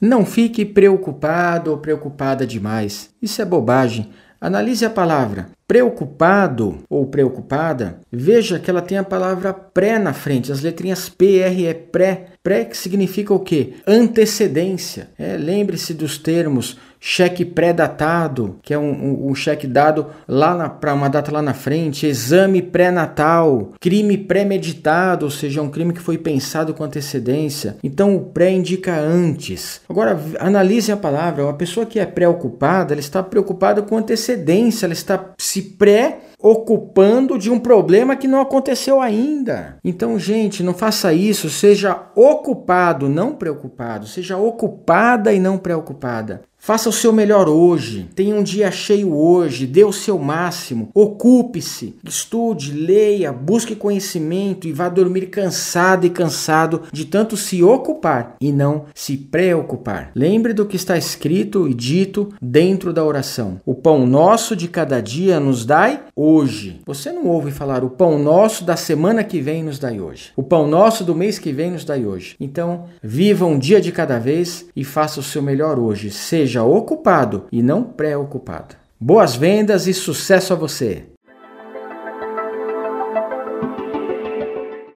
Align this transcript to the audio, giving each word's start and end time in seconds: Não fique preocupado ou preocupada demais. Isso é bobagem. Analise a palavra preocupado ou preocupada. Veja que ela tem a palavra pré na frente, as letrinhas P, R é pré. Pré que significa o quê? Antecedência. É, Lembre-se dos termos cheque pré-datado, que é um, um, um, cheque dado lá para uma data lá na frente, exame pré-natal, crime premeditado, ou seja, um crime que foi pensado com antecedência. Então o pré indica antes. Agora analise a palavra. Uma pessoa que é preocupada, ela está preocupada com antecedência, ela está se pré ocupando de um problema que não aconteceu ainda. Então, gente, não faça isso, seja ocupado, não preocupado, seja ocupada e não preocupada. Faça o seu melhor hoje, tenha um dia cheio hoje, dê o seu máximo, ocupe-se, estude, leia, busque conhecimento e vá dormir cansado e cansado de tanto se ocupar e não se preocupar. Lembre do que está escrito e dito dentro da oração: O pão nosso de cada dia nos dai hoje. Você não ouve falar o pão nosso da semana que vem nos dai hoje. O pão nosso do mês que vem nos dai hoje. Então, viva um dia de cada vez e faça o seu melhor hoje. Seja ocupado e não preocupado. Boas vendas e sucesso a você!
Não 0.00 0.24
fique 0.24 0.64
preocupado 0.64 1.70
ou 1.70 1.78
preocupada 1.78 2.46
demais. 2.46 3.10
Isso 3.20 3.42
é 3.42 3.44
bobagem. 3.44 4.10
Analise 4.40 4.84
a 4.84 4.90
palavra 4.90 5.50
preocupado 5.70 6.78
ou 6.90 7.06
preocupada. 7.06 8.00
Veja 8.10 8.58
que 8.58 8.68
ela 8.68 8.82
tem 8.82 8.98
a 8.98 9.04
palavra 9.04 9.52
pré 9.52 10.00
na 10.00 10.12
frente, 10.12 10.50
as 10.50 10.62
letrinhas 10.62 11.08
P, 11.08 11.38
R 11.38 11.64
é 11.64 11.74
pré. 11.74 12.26
Pré 12.42 12.64
que 12.64 12.76
significa 12.76 13.32
o 13.32 13.38
quê? 13.38 13.74
Antecedência. 13.86 15.10
É, 15.16 15.36
Lembre-se 15.36 15.94
dos 15.94 16.18
termos 16.18 16.76
cheque 17.00 17.46
pré-datado, 17.46 18.58
que 18.62 18.74
é 18.74 18.78
um, 18.78 18.90
um, 18.90 19.30
um, 19.30 19.34
cheque 19.34 19.66
dado 19.66 20.08
lá 20.28 20.68
para 20.68 20.92
uma 20.92 21.08
data 21.08 21.32
lá 21.32 21.40
na 21.40 21.54
frente, 21.54 22.06
exame 22.06 22.60
pré-natal, 22.60 23.72
crime 23.80 24.18
premeditado, 24.18 25.24
ou 25.24 25.30
seja, 25.30 25.62
um 25.62 25.70
crime 25.70 25.94
que 25.94 26.00
foi 26.00 26.18
pensado 26.18 26.74
com 26.74 26.84
antecedência. 26.84 27.78
Então 27.82 28.14
o 28.14 28.20
pré 28.20 28.50
indica 28.50 29.00
antes. 29.00 29.80
Agora 29.88 30.20
analise 30.38 30.92
a 30.92 30.96
palavra. 30.96 31.44
Uma 31.44 31.54
pessoa 31.54 31.86
que 31.86 31.98
é 31.98 32.04
preocupada, 32.04 32.92
ela 32.92 33.00
está 33.00 33.22
preocupada 33.22 33.80
com 33.80 33.96
antecedência, 33.96 34.84
ela 34.84 34.92
está 34.92 35.32
se 35.38 35.59
pré 35.62 36.16
ocupando 36.42 37.38
de 37.38 37.50
um 37.50 37.58
problema 37.58 38.16
que 38.16 38.28
não 38.28 38.40
aconteceu 38.40 39.00
ainda. 39.00 39.78
Então, 39.84 40.18
gente, 40.18 40.62
não 40.62 40.74
faça 40.74 41.12
isso, 41.12 41.50
seja 41.50 42.08
ocupado, 42.14 43.08
não 43.08 43.34
preocupado, 43.34 44.06
seja 44.06 44.36
ocupada 44.36 45.32
e 45.32 45.40
não 45.40 45.58
preocupada. 45.58 46.42
Faça 46.62 46.90
o 46.90 46.92
seu 46.92 47.10
melhor 47.10 47.48
hoje, 47.48 48.10
tenha 48.14 48.36
um 48.36 48.42
dia 48.42 48.70
cheio 48.70 49.16
hoje, 49.16 49.66
dê 49.66 49.82
o 49.82 49.94
seu 49.94 50.18
máximo, 50.18 50.90
ocupe-se, 50.92 51.96
estude, 52.04 52.74
leia, 52.74 53.32
busque 53.32 53.74
conhecimento 53.74 54.68
e 54.68 54.72
vá 54.72 54.90
dormir 54.90 55.28
cansado 55.28 56.06
e 56.06 56.10
cansado 56.10 56.82
de 56.92 57.06
tanto 57.06 57.34
se 57.34 57.62
ocupar 57.62 58.36
e 58.38 58.52
não 58.52 58.84
se 58.94 59.16
preocupar. 59.16 60.10
Lembre 60.14 60.52
do 60.52 60.66
que 60.66 60.76
está 60.76 60.98
escrito 60.98 61.66
e 61.66 61.72
dito 61.72 62.28
dentro 62.42 62.92
da 62.92 63.02
oração: 63.02 63.58
O 63.64 63.74
pão 63.74 64.06
nosso 64.06 64.54
de 64.54 64.68
cada 64.68 65.00
dia 65.00 65.40
nos 65.40 65.64
dai 65.64 66.00
hoje. 66.30 66.80
Você 66.86 67.12
não 67.12 67.26
ouve 67.26 67.50
falar 67.50 67.82
o 67.82 67.90
pão 67.90 68.18
nosso 68.18 68.64
da 68.64 68.76
semana 68.76 69.24
que 69.24 69.40
vem 69.40 69.62
nos 69.62 69.78
dai 69.78 70.00
hoje. 70.00 70.32
O 70.36 70.42
pão 70.42 70.66
nosso 70.66 71.04
do 71.04 71.14
mês 71.14 71.38
que 71.38 71.52
vem 71.52 71.70
nos 71.70 71.84
dai 71.84 72.06
hoje. 72.06 72.36
Então, 72.38 72.84
viva 73.02 73.44
um 73.44 73.58
dia 73.58 73.80
de 73.80 73.92
cada 73.92 74.18
vez 74.18 74.66
e 74.74 74.84
faça 74.84 75.20
o 75.20 75.22
seu 75.22 75.42
melhor 75.42 75.78
hoje. 75.78 76.10
Seja 76.10 76.62
ocupado 76.62 77.44
e 77.50 77.62
não 77.62 77.82
preocupado. 77.82 78.76
Boas 78.98 79.34
vendas 79.34 79.86
e 79.86 79.94
sucesso 79.94 80.52
a 80.52 80.56
você! 80.56 81.04